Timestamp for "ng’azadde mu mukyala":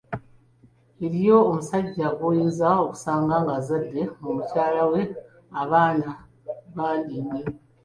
3.43-4.83